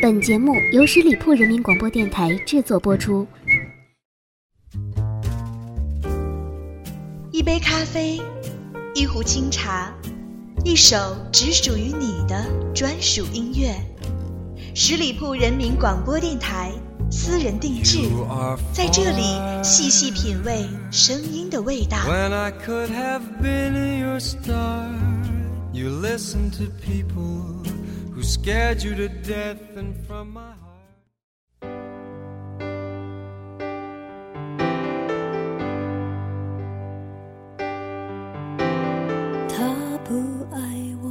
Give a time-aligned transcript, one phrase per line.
[0.00, 3.26] 本节目由十里铺人民广播电台制作播出。
[7.32, 8.20] 一杯咖啡，
[8.94, 9.92] 一壶清茶，
[10.64, 10.96] 一首
[11.32, 13.74] 只属于你的专属音乐。
[14.74, 16.70] 十里铺人民广播电台
[17.10, 17.98] 私人定制，
[18.72, 21.98] 在这里细细品味声音的味道。
[25.72, 27.62] You listen to people
[28.12, 30.66] who scared you to death and from my heart
[39.48, 40.58] 他不爱
[41.00, 41.08] 我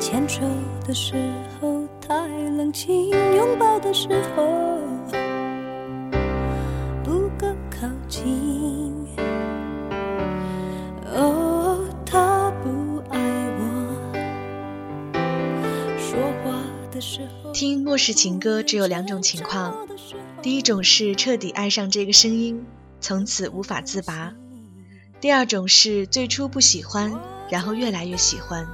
[0.00, 0.40] 牵手
[0.86, 1.14] 的时
[1.60, 4.80] 候太冷清拥抱的时候
[7.04, 9.06] 不够靠近
[17.52, 19.86] 听末世情歌只有两种情况，
[20.42, 22.64] 第一种是彻底爱上这个声音，
[23.00, 24.34] 从此无法自拔；
[25.20, 27.12] 第二种是最初不喜欢，
[27.50, 28.66] 然后越来越喜欢，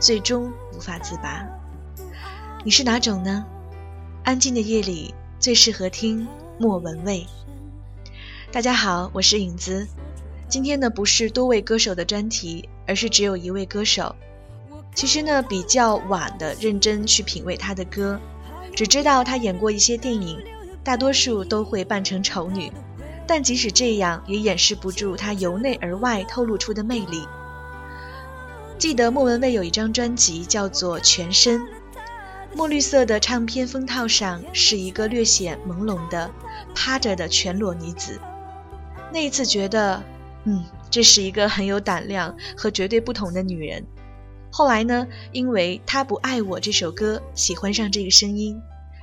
[0.00, 1.46] 最终无法自拔。
[2.64, 3.44] 你是哪种呢？
[4.24, 6.26] 安静的夜里最适合听
[6.58, 7.26] 莫文蔚。
[8.52, 9.86] 大家好，我是影子。
[10.48, 14.14] 今天呢不是多位歌手的专题，而是只有一位歌手。
[14.98, 18.20] 其实呢，比较晚的认真去品味他的歌，
[18.74, 20.42] 只知道他演过一些电影，
[20.82, 22.72] 大多数都会扮成丑女，
[23.24, 27.24] 但即使这样，也掩饰不住他由内而外透露出的魅力。
[28.76, 31.60] 记得莫文蔚有一张专辑叫做《全身》，
[32.56, 36.28] 墨绿色的唱片封套上是一个略显朦胧的
[36.74, 38.20] 趴着的全裸女子。
[39.12, 40.02] 那一次觉得，
[40.42, 43.86] 嗯，这是一个很有胆量和绝对不同的女人。
[44.50, 45.06] 后来呢？
[45.32, 48.60] 因为他不爱我这首歌，喜欢上这个声音，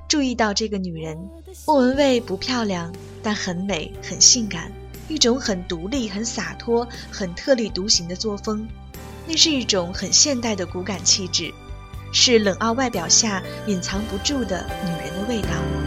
[0.07, 1.17] 注意到这个女人。
[1.65, 2.91] 莫文蔚不漂亮，
[3.23, 4.71] 但很美，很性感，
[5.07, 8.67] 一种很独立、很洒脱、很特立独行的作风。
[9.27, 11.53] 那是一种很现代的骨感气质，
[12.11, 15.84] 是冷傲外表下隐藏不住的女人的味道。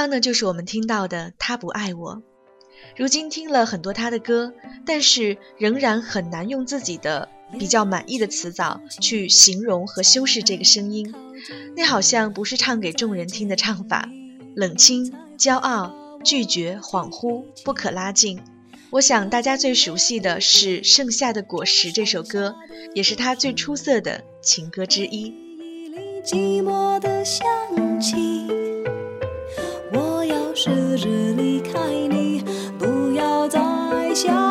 [0.00, 2.22] 刚呢，就是我们听到的他不爱我。
[2.96, 4.54] 如今听了很多他的歌，
[4.86, 11.14] 但是仍然很难用自己的比较满意的词藻去形容和修饰这个声音。
[11.76, 14.08] 那好像不是唱给众人听的唱法，
[14.54, 15.94] 冷清、骄傲、
[16.24, 18.40] 拒绝、恍惚、不可拉近。
[18.88, 22.54] 我想大家最熟悉的是《盛夏的果实》这首歌，
[22.94, 25.30] 也是他最出色的情歌之一。
[26.24, 27.44] 寂寞的香
[28.00, 28.69] 气。
[30.62, 31.08] 试着
[31.38, 31.80] 离开
[32.10, 32.44] 你，
[32.78, 33.58] 不要再
[34.14, 34.49] 想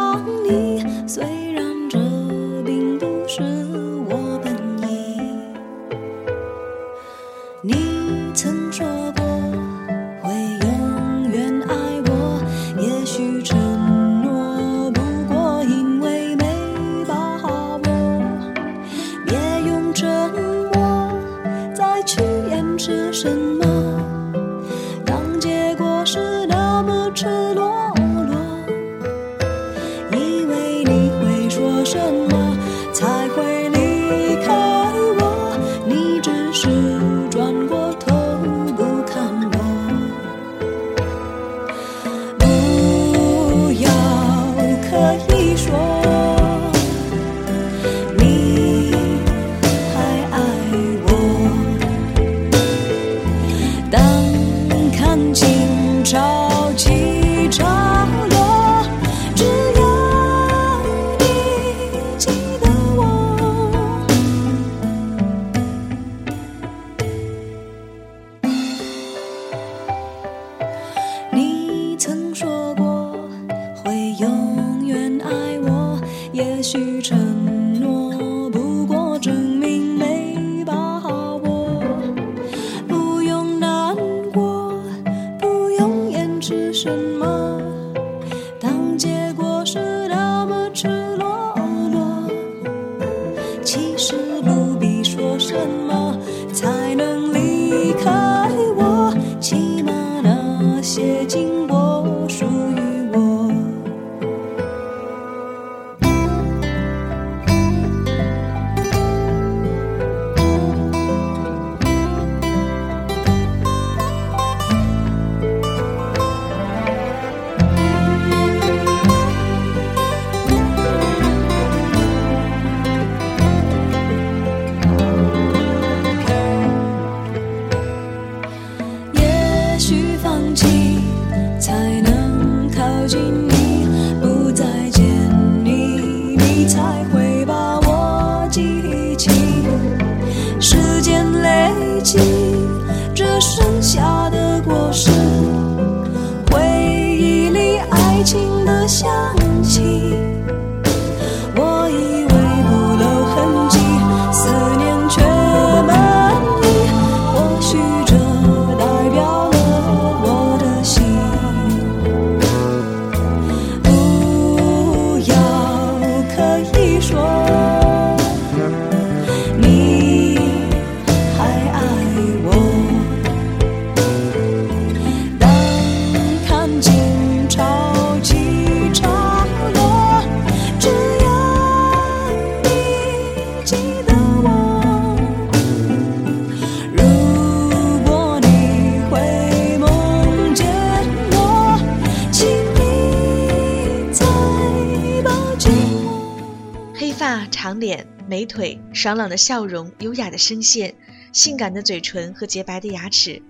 [198.99, 200.93] 爽朗的笑容、优雅的声线、
[201.31, 203.41] 性感的嘴唇和洁白的牙齿，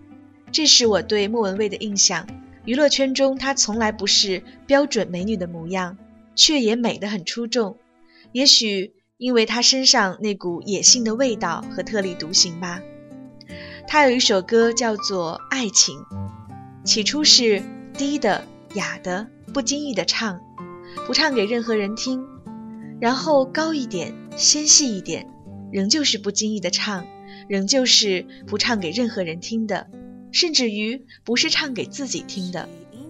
[0.51, 2.27] 这是我对莫文蔚的印象。
[2.65, 5.97] 娱乐圈中，她从来不是标准美女的模样，
[6.35, 7.77] 却也美得很出众。
[8.31, 12.79] 也许因为她身上那股野性的味道和特立独行吧。
[13.87, 15.97] 她有一首歌叫做《爱情》，
[16.85, 17.63] 起初是
[17.97, 18.45] 低的、
[18.75, 20.39] 哑的，不经意的唱，
[21.07, 22.23] 不唱给任何人听。
[23.01, 25.25] 然后高一点，纤细一点，
[25.71, 27.05] 仍旧是不经意的唱，
[27.47, 29.87] 仍旧是不唱给任何人听的，
[30.31, 32.67] 甚至于不是唱给自己听的。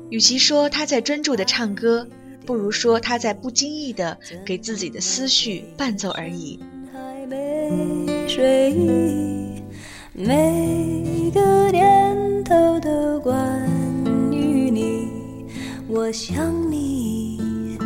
[0.10, 2.08] 与其说他在专注的唱歌，
[2.46, 6.60] 不如说他在不经意的给自己的思绪伴奏而已。
[8.28, 9.62] 睡意，
[10.14, 13.70] 每个念头都关
[14.32, 15.08] 于你，
[15.88, 17.78] 我想你，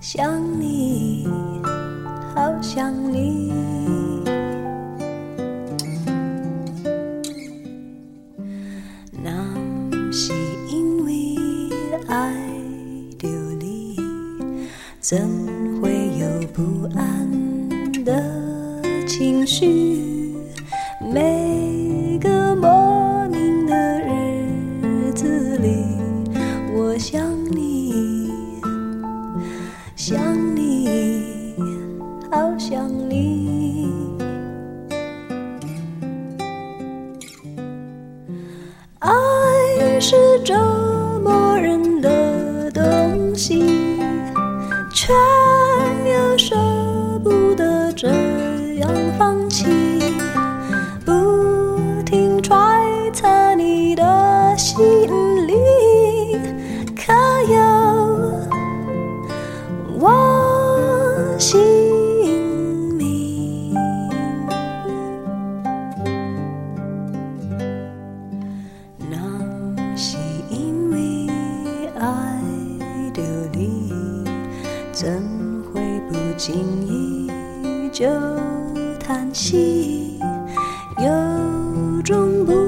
[0.00, 1.26] 想你，
[2.34, 3.52] 好想你。
[9.22, 9.30] 那
[10.10, 10.32] 是
[10.68, 11.36] 因为
[12.08, 12.34] 爱
[13.18, 13.28] 着
[13.60, 13.96] 你。
[15.00, 15.18] 怎
[15.80, 17.28] 会有不安
[18.04, 18.22] 的
[19.06, 20.03] 情绪？
[76.64, 77.28] 不经
[77.62, 78.06] 意就
[78.98, 80.18] 叹息，
[80.98, 82.63] 有种不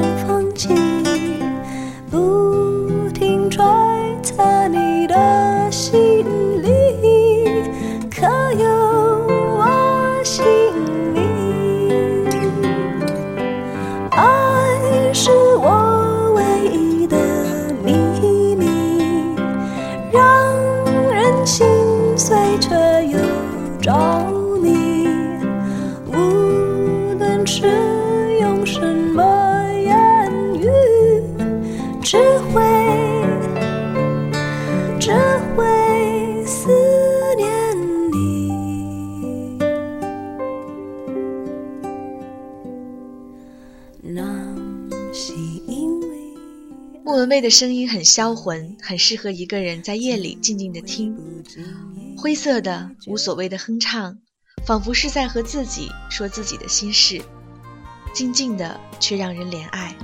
[0.00, 0.33] 样放
[47.44, 51.14] 的声音很销魂，很适合一个人在夜里静静的听。
[52.16, 54.16] 灰色的、无所谓的哼唱，
[54.66, 57.20] 仿佛是在和自己说自己的心事，
[58.14, 59.94] 静静的却让人怜爱。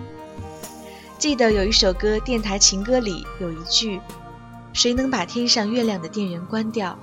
[1.16, 3.98] 记得有一首歌《电台情歌》里有一句
[4.74, 6.98] ：“谁能把天上月亮的电源关掉？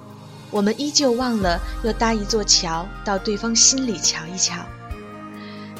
[0.51, 4.63] 我们依旧忘了要搭一座桥，到对方心里瞧一瞧。”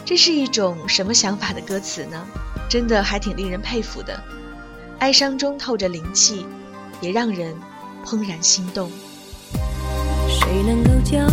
[0.04, 2.26] 这是一种什么想法的歌词呢？
[2.68, 4.20] 真的还挺令人佩服的，
[5.00, 6.46] 哀伤中透着灵气，
[7.02, 7.54] 也让人
[8.04, 8.90] 怦然心动。
[10.28, 11.30] 谁能够将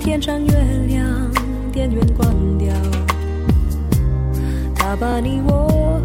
[0.00, 0.52] 天上月
[0.88, 1.30] 亮
[1.72, 2.74] 电源关掉？
[4.74, 6.00] 它把你我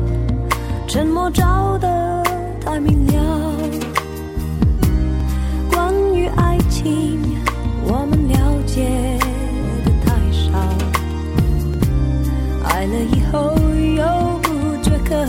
[0.87, 2.23] 沉默照得
[2.63, 3.53] 太明了。
[5.71, 7.19] 关于爱情，
[7.83, 8.85] 我们了解
[9.83, 10.51] 的太少。
[12.69, 13.57] 爱了以后
[13.95, 14.49] 又不
[14.83, 15.25] 觉可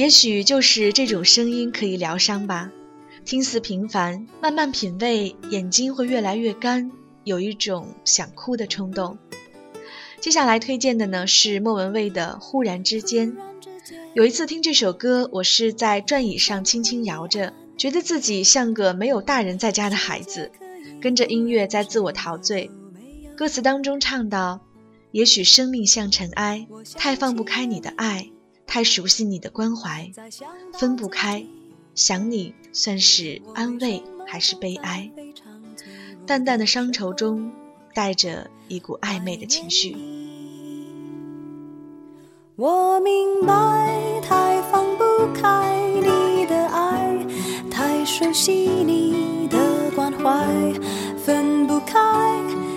[0.00, 2.72] 也许就是这种声音可以疗伤吧。
[3.26, 6.90] 听似平凡，慢慢品味，眼睛会越来越干，
[7.22, 9.18] 有一种想哭的冲动。
[10.18, 13.36] 接下来推荐的呢是莫文蔚的《忽然之间》。
[14.14, 20.50] 有一次听这首歌，我是在转椅上轻轻摇着，觉得自己像个没有大人在家的孩子，
[21.02, 22.70] 跟着音乐在自我陶醉。
[23.36, 24.62] 歌词当中唱到
[25.12, 26.66] ：“也许生命像尘埃，
[26.96, 28.30] 太放不开你的爱，
[28.70, 30.12] 太熟悉你的关怀，
[30.72, 31.44] 分不开。
[31.96, 35.10] 想你算是安慰还是悲哀？
[36.24, 37.50] 淡淡的伤愁中，
[37.92, 39.96] 带着一股暧昧的情绪。”
[42.54, 47.26] 我明白，太放不开你的爱，
[47.72, 50.46] 太熟悉你的关怀，
[51.18, 51.98] 分不开。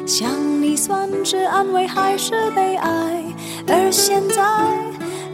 [0.07, 3.23] 想你算是安慰还是悲哀？
[3.67, 4.43] 而现在，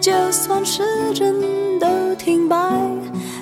[0.02, 0.82] 就算时
[1.14, 1.36] 针
[1.78, 2.58] 都停摆，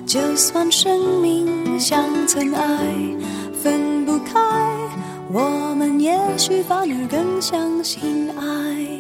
[0.08, 2.80] 就算生命像尘埃，
[3.54, 4.40] 分不开，
[5.32, 8.97] 我们也许反而更相信爱。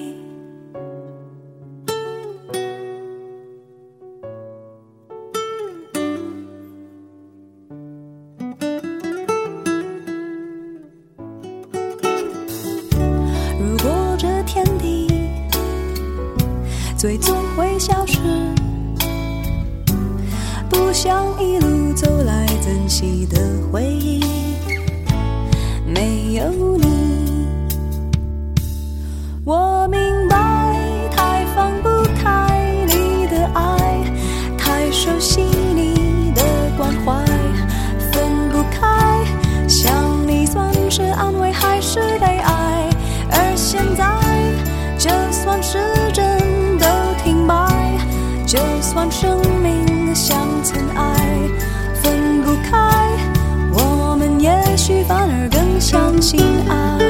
[56.21, 57.06] 心安。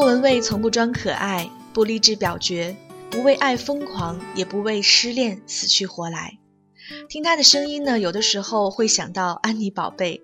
[0.00, 2.74] 莫文蔚从不装可爱，不励志表决，
[3.10, 6.38] 不为爱疯狂，也不为失恋死去活来。
[7.10, 10.22] 听她的声音呢，有的时候会想到安妮宝贝，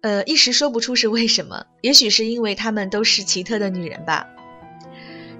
[0.00, 4.26] 呃，一时说不出是为什么，也许是因为她们都是奇特的女人吧。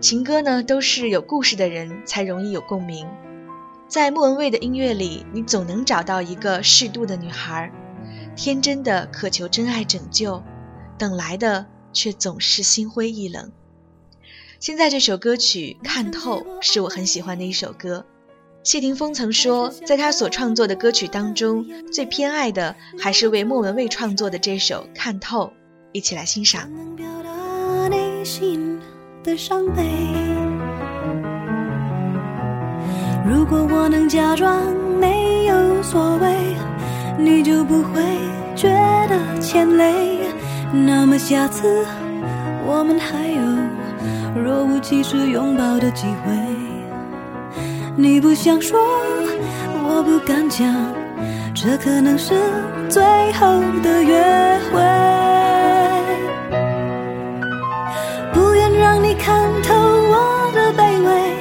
[0.00, 3.08] 情歌呢，都是有故事的人才容易有共鸣。
[3.88, 7.72] 在莫文蔚的音乐里，你总能找到一个适度的女孩，
[8.36, 10.42] 天真的渴求真爱拯救，
[10.98, 13.50] 等来的却总是心灰意冷。
[14.60, 18.04] 现在这首歌曲《看透》是我很喜欢的一首歌。
[18.64, 25.44] 谢霆锋曾说，在他所创作的歌曲当中，最偏爱的还是为莫文蔚创作的这首《看透》，
[25.92, 26.68] 一起来欣赏。
[33.24, 34.60] 如果我能假装
[34.98, 36.56] 没有所谓，
[37.16, 38.02] 你就不会
[38.56, 38.68] 觉
[39.08, 40.18] 得欠累。
[40.72, 41.86] 那么下次
[42.66, 43.77] 我们还有。
[44.44, 46.32] 若无其事拥抱的机会，
[47.96, 48.78] 你不想说，
[49.84, 50.74] 我不敢讲，
[51.54, 52.34] 这可能是
[52.88, 54.80] 最后的约会。
[58.32, 61.32] 不愿让你看透我的卑微，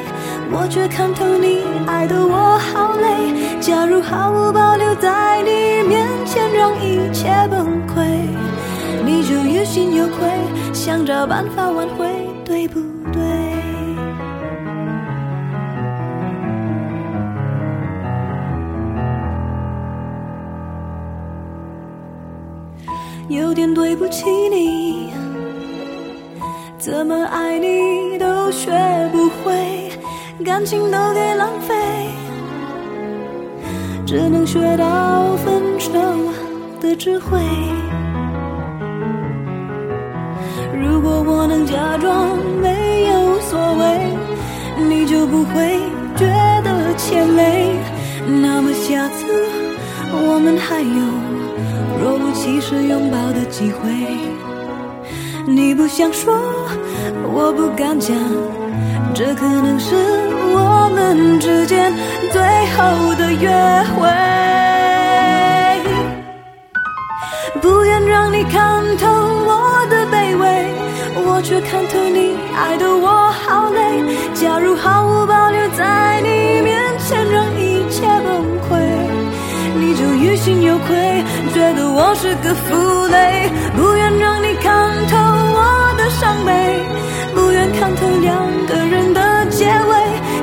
[0.52, 3.60] 我却看透你爱的我好累。
[3.60, 8.06] 假如毫无保留在你面前让一切崩溃，
[9.06, 10.28] 你就于心有愧，
[10.74, 12.27] 想找办法挽回。
[12.48, 12.80] 对不
[13.12, 13.22] 对？
[23.28, 25.12] 有点对不起你，
[26.78, 28.72] 怎么爱你都学
[29.12, 29.92] 不会，
[30.46, 31.76] 感情都给浪费，
[34.06, 35.92] 只能学到分手
[36.80, 37.38] 的智慧。
[41.30, 43.84] 我能假装没有所谓，
[44.88, 45.78] 你就不会
[46.16, 46.26] 觉
[46.64, 47.76] 得牵累。
[48.42, 49.26] 那么下次
[50.12, 51.04] 我们还有
[52.02, 53.92] 若无其事拥抱的机会。
[55.46, 56.38] 你不想说，
[57.34, 58.16] 我不敢讲，
[59.14, 59.96] 这可能是
[60.54, 61.94] 我们之间
[62.32, 62.42] 最
[62.76, 63.50] 后的约
[63.96, 64.08] 会。
[67.62, 70.06] 不愿让你看透我的，
[71.38, 74.02] 我却看透你爱的我好累。
[74.34, 78.82] 假如毫无保留在你面前让一切崩溃，
[79.78, 80.98] 你就于心有愧，
[81.54, 83.52] 觉得我是个负累。
[83.78, 85.16] 不愿让你看透
[85.54, 86.82] 我的伤悲，
[87.36, 88.34] 不愿看透两
[88.66, 89.94] 个人的结尾。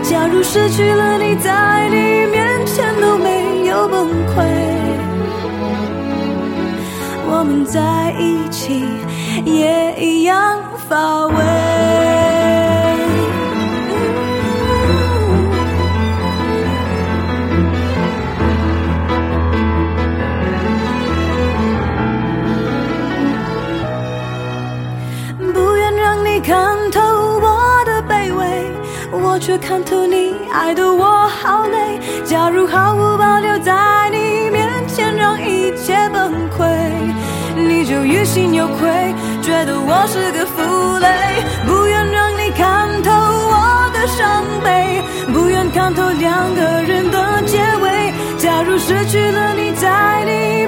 [0.04, 1.96] 假如失去了你，在你
[2.30, 4.44] 面前都没有崩溃。
[7.26, 8.84] 我们在一起
[9.44, 10.56] 也一样
[10.88, 11.34] 乏味。
[25.52, 28.70] 不愿让你看透我的卑微，
[29.12, 31.98] 我却看透你爱的我好累。
[32.24, 37.13] 假如毫无保留在你面前让一切崩溃，
[38.04, 41.08] 于心有愧，觉得我是个负累。
[41.66, 48.12] 不愿让你看透我的伤悲，不愿看透两个人的结尾。
[48.38, 50.63] 假如失去了你，在你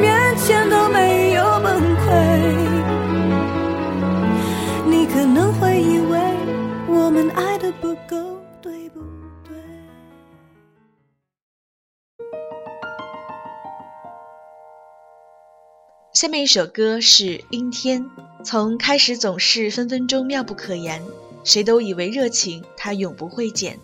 [16.16, 18.02] 下面一首歌是《阴天》，
[18.42, 21.02] 从开始总是分分钟妙不可言，
[21.44, 23.78] 谁都以为热情它永不会减，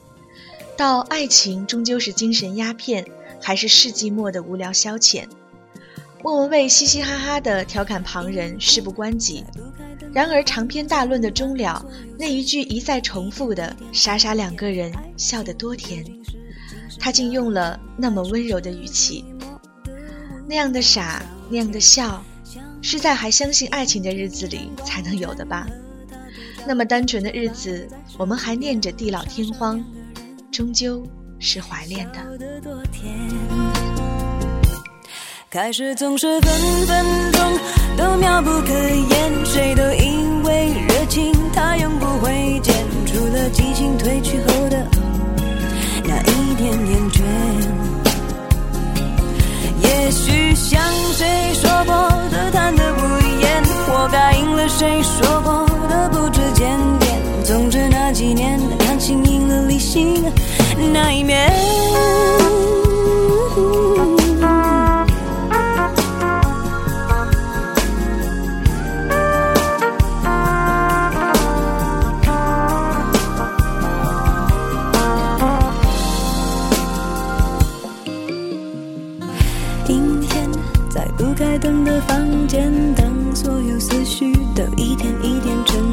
[0.75, 3.07] 到爱情终究是精神鸦片，
[3.39, 5.27] 还是世纪末的无聊消遣。
[6.23, 9.45] 莫文蔚嘻嘻哈哈的调侃旁人事不关己，
[10.15, 11.85] 然而长篇大论的终了，
[12.19, 16.03] 那一句一再重复的“傻傻两个人笑得多甜”，
[16.99, 19.23] 他竟用了那么温柔的语气，
[20.53, 22.23] 那样的傻，那样的笑，
[22.83, 25.67] 是在还相信爱情的日子里才能有的吧？
[26.67, 27.89] 那么单纯的日子，
[28.19, 29.83] 我们还念着地老天荒，
[30.51, 31.03] 终究
[31.39, 32.19] 是怀恋的。
[35.49, 36.53] 开始总是分
[36.87, 37.59] 分钟
[37.97, 44.87] 都妙不可言，谁都以为热情它永不会减，除了激情褪去后的
[46.05, 47.11] 那一点点
[50.73, 50.81] 像
[51.13, 51.95] 谁说过
[52.31, 52.99] 的贪得无
[53.43, 56.67] 厌，活该应了谁说过的不知检
[56.99, 57.21] 点。
[57.45, 60.25] 总之那几年感情赢了理性
[60.95, 61.53] 那一面。
[81.63, 85.92] 灯的房间，当所有思绪都一点一点沉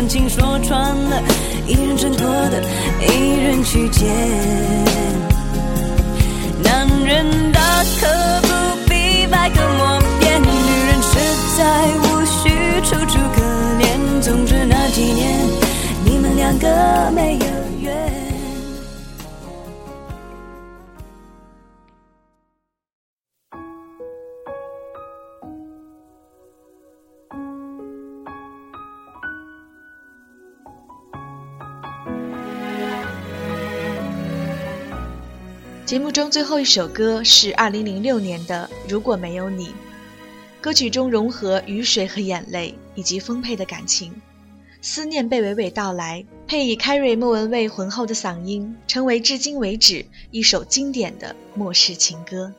[0.00, 1.22] 感情说穿了，
[1.66, 2.62] 一人挣脱的，
[3.02, 4.08] 一人去捡。
[6.62, 7.60] 男人大
[8.00, 8.48] 可不
[8.88, 10.46] 必百口莫辩，女
[10.86, 11.18] 人实
[11.58, 12.48] 在无需
[12.82, 13.42] 楚楚可
[13.78, 14.22] 怜。
[14.22, 15.38] 总之那几年，
[16.06, 17.44] 你们两个没有
[35.90, 39.66] 节目中最后一首歌是2006年的《如果没有你》，
[40.60, 44.14] 歌曲中融合雨水和眼泪以及丰沛的感情，
[44.80, 52.52] 思念被娓娓道来，配以凯瑞莫文蔚浑厚的嗓音，成为至今为止一首经典的末世情歌。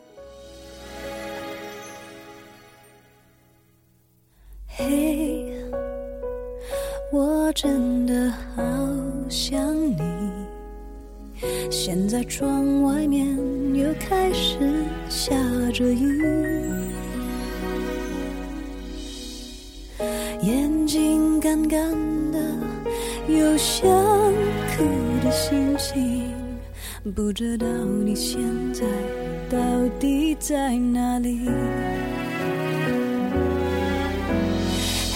[4.67, 5.55] 嘿，
[7.13, 8.61] 我真的好
[9.29, 10.20] 想你。
[11.69, 13.25] 现在窗外面
[13.73, 14.57] 又开始
[15.09, 15.33] 下
[15.73, 16.21] 着雨，
[20.43, 21.91] 眼睛干干
[22.31, 22.39] 的，
[23.27, 23.89] 有想
[24.75, 24.83] 哭
[25.23, 26.31] 的心情，
[27.15, 27.65] 不知道
[28.05, 28.39] 你现
[28.73, 28.85] 在
[29.49, 29.57] 到
[29.99, 31.49] 底在哪里？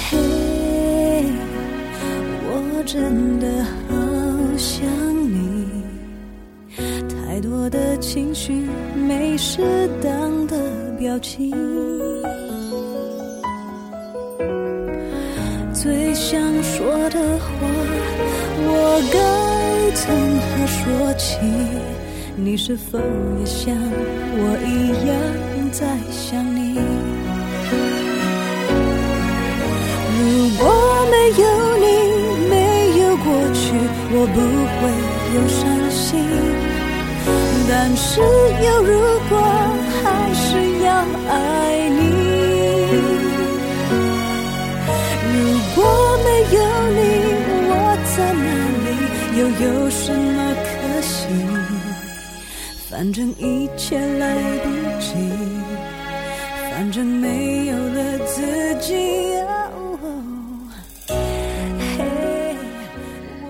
[0.10, 1.26] 嘿，
[2.48, 3.66] 我真的
[8.16, 8.54] 情绪，
[8.96, 10.56] 没适当的
[10.98, 11.52] 表情。
[15.74, 17.50] 最想说的话，
[18.58, 19.20] 我该
[19.98, 21.40] 从何说起？
[22.38, 25.12] 你是否也像我一样
[25.74, 26.80] 在想你？
[30.22, 30.24] 如
[30.58, 30.64] 果
[31.12, 31.44] 没有
[31.84, 31.86] 你，
[32.50, 32.54] 没
[33.02, 33.76] 有过去，
[34.14, 34.40] 我不
[34.80, 34.88] 会
[35.36, 35.60] 有伤
[35.92, 36.65] 心。
[37.68, 39.00] 但是有如
[39.30, 39.38] 果，
[40.04, 40.88] 还是要
[41.30, 42.00] 爱你。
[45.34, 45.36] 如
[45.76, 45.84] 果
[46.24, 46.58] 没有
[46.94, 47.00] 你，
[47.70, 47.74] 我
[48.16, 48.46] 在哪
[48.86, 48.88] 里，
[49.40, 50.68] 又有什么可
[51.02, 51.18] 惜？
[52.90, 54.66] 反正一切来不
[55.02, 55.14] 及，
[56.72, 58.94] 反正没有了自己。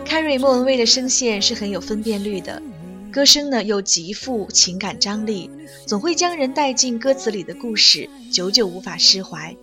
[0.06, 2.62] 凯瑞莫文蔚的声线是很有分辨率的。
[3.16, 5.50] 歌声呢又极富情感张力，
[5.88, 9.56] 总会将人带进歌词里的故事，久久无法释怀。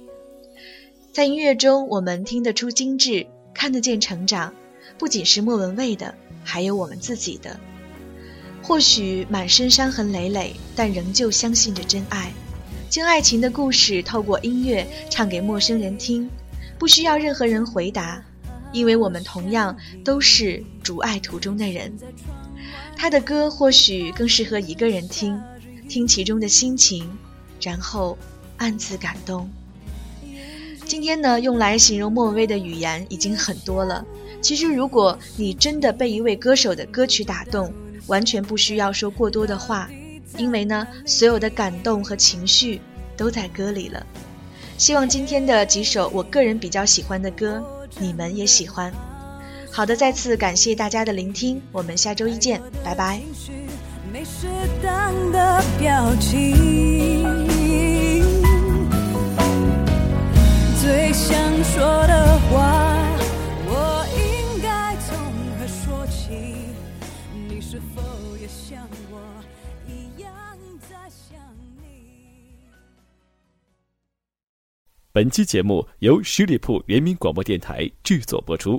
[1.13, 4.55] 在音乐中，我们听得出精致，看得见成长，
[4.97, 7.61] 不仅是莫文蔚的，还有我们自己的。
[8.63, 12.33] 或许满身伤痕累累，但仍旧相信着真爱，
[12.89, 16.27] 将爱情的故事透过音乐唱给陌生人听，
[16.79, 18.25] 不需要任何人回答，
[18.73, 21.93] 因为我们同样都是逐爱途中的人。
[22.97, 25.41] 他的歌或许更适合一个人听，
[25.89, 27.11] 听其中的心情，
[27.61, 28.17] 然后
[28.57, 29.51] 暗自感动。
[30.87, 34.05] 今天呢，用来形容莫文蔚的语言已经很多了。
[34.41, 37.73] 其实，如果你真的被一位歌手的歌曲打动，
[38.07, 39.91] 完全不需要说过多的话，
[40.37, 42.81] 因为呢，所有的感动和情绪
[43.17, 44.05] 都在歌里了。
[44.77, 47.65] 希望今天的几首我个人比较喜欢的歌，
[47.99, 48.93] 你们也喜欢。
[49.75, 53.21] 好的，再次感谢大家的聆听，我们下周一见，拜拜。
[54.13, 54.47] 没适
[54.83, 57.25] 当的表情，
[60.79, 62.95] 最想说的话，
[63.65, 65.17] 我应该从
[65.59, 66.67] 何说起？
[67.49, 68.03] 你是否
[68.37, 69.19] 也像我
[69.89, 70.31] 一样
[70.83, 71.41] 在想
[71.81, 72.69] 你？
[75.13, 78.79] 本期节目由十里铺人民广播电台制作播出。